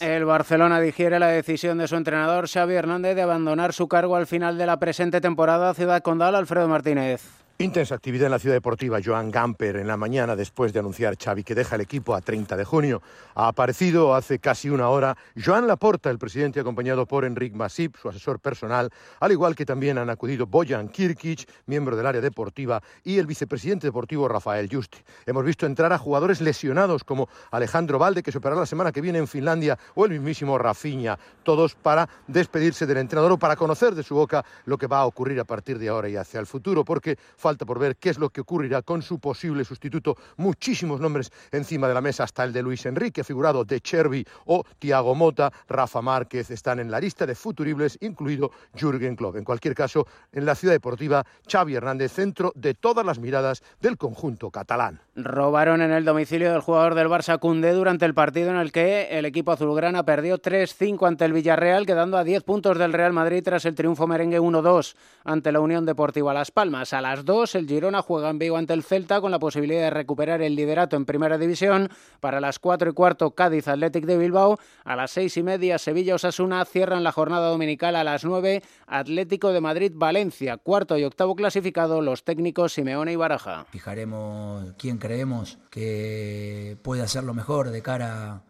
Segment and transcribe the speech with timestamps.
[0.00, 4.26] El Barcelona digiere la decisión de su entrenador Xavi Hernández de abandonar su cargo al
[4.26, 5.74] final de la presente temporada.
[5.74, 7.43] Ciudad Condal, Alfredo Martínez.
[7.58, 8.98] Intensa actividad en la ciudad deportiva.
[9.02, 12.56] Joan Gamper en la mañana después de anunciar Xavi que deja el equipo a 30
[12.56, 13.00] de junio.
[13.36, 18.08] Ha aparecido hace casi una hora Joan Laporta, el presidente acompañado por Enric Masip, su
[18.08, 18.90] asesor personal,
[19.20, 23.86] al igual que también han acudido Bojan Kirkic, miembro del área deportiva, y el vicepresidente
[23.86, 24.98] deportivo Rafael Justi.
[25.24, 29.00] Hemos visto entrar a jugadores lesionados como Alejandro Valde, que se operará la semana que
[29.00, 33.94] viene en Finlandia, o el mismísimo Rafinha, todos para despedirse del entrenador o para conocer
[33.94, 36.46] de su boca lo que va a ocurrir a partir de ahora y hacia el
[36.46, 40.16] futuro, porque Falta por ver qué es lo que ocurrirá con su posible sustituto.
[40.38, 44.64] Muchísimos nombres encima de la mesa, hasta el de Luis Enrique, figurado de Chervi o
[44.78, 49.36] Tiago Mota, Rafa Márquez, están en la lista de futuribles, incluido Jürgen Klopp.
[49.36, 53.98] En cualquier caso, en la ciudad deportiva, Xavi Hernández, centro de todas las miradas del
[53.98, 55.02] conjunto catalán.
[55.14, 59.18] Robaron en el domicilio del jugador del Barça Cundé durante el partido en el que
[59.18, 63.42] el equipo azulgrana perdió 3-5 ante el Villarreal, quedando a 10 puntos del Real Madrid
[63.44, 66.94] tras el triunfo merengue 1-2 ante la Unión Deportiva Las Palmas.
[66.94, 69.90] A las 2 el Girona juega en Vigo ante el Celta con la posibilidad de
[69.90, 71.88] recuperar el liderato en Primera División.
[72.20, 74.58] Para las 4 y cuarto, Cádiz Athletic de Bilbao.
[74.84, 79.52] A las 6 y media, Sevilla Osasuna cierran la jornada dominical a las 9, Atlético
[79.52, 80.56] de Madrid Valencia.
[80.58, 83.66] Cuarto y octavo clasificado, los técnicos Simeone y Baraja.
[83.70, 88.42] Fijaremos quién creemos que puede hacerlo mejor de cara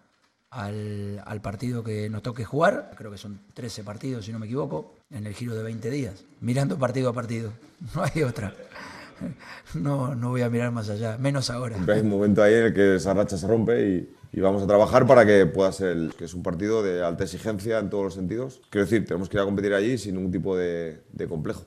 [0.55, 2.92] al, al, partido que nos toque jugar.
[2.97, 6.24] Creo que son 13 partidos, si no me equivoco, en el giro de 20 días.
[6.41, 7.52] Mirando partido a partido.
[7.94, 8.55] No hay otra.
[9.75, 11.77] No, no voy a mirar más allá, menos ahora.
[11.88, 14.66] Hay un momento ahí en el que esa racha se rompe y, y vamos a
[14.66, 18.05] trabajar para que pueda ser, el, que es un partido de alta exigencia en todos
[18.05, 18.60] los sentidos.
[18.70, 21.64] Quiero decir, tenemos que ir a competir allí sin ningún tipo de, de complejo.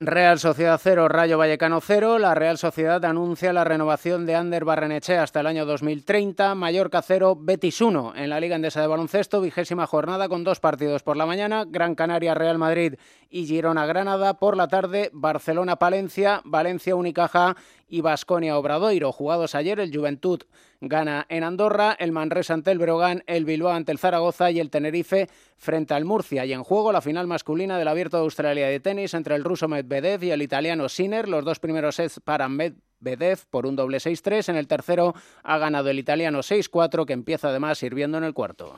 [0.00, 2.18] Real Sociedad 0, Rayo Vallecano 0.
[2.18, 6.56] La Real Sociedad anuncia la renovación de Ander Barrenechea hasta el año 2030.
[6.56, 9.40] Mallorca 0, Betis 1 en la Liga Endesa de Baloncesto.
[9.40, 11.64] Vigésima jornada con dos partidos por la mañana.
[11.64, 12.96] Gran Canaria Real Madrid
[13.34, 14.34] y Girona Granada.
[14.34, 17.56] Por la tarde, Barcelona Palencia, Valencia Unicaja
[17.88, 19.10] y Basconia Obradoiro.
[19.10, 20.42] Jugados ayer, el Juventud
[20.80, 24.70] gana en Andorra, el Manresa ante el Breogán, el Bilbao ante el Zaragoza y el
[24.70, 26.46] Tenerife frente al Murcia.
[26.46, 29.66] Y en juego la final masculina del Abierto de Australia de tenis entre el ruso
[29.66, 31.28] Medvedev y el italiano Sinner.
[31.28, 34.50] Los dos primeros sets para Medvedev por un doble 6-3.
[34.50, 38.76] En el tercero ha ganado el italiano 6-4 que empieza además sirviendo en el cuarto.